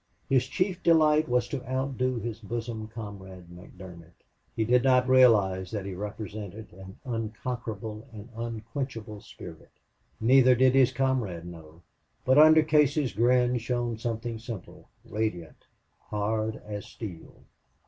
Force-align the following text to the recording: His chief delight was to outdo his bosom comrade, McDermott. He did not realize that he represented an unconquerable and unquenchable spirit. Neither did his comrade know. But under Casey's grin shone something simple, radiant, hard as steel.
His 0.27 0.47
chief 0.47 0.81
delight 0.81 1.29
was 1.29 1.47
to 1.49 1.63
outdo 1.71 2.15
his 2.15 2.39
bosom 2.39 2.87
comrade, 2.87 3.49
McDermott. 3.51 4.15
He 4.55 4.65
did 4.65 4.83
not 4.83 5.07
realize 5.07 5.69
that 5.69 5.85
he 5.85 5.93
represented 5.93 6.73
an 6.73 6.97
unconquerable 7.05 8.07
and 8.11 8.27
unquenchable 8.35 9.21
spirit. 9.21 9.69
Neither 10.19 10.55
did 10.55 10.73
his 10.73 10.91
comrade 10.91 11.45
know. 11.45 11.83
But 12.25 12.39
under 12.39 12.63
Casey's 12.63 13.13
grin 13.13 13.59
shone 13.59 13.99
something 13.99 14.39
simple, 14.39 14.89
radiant, 15.05 15.67
hard 16.09 16.59
as 16.67 16.87
steel. 16.87 17.43